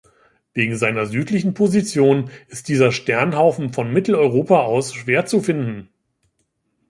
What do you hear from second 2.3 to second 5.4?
ist dieser Sternhaufen von Mitteleuropa aus schwer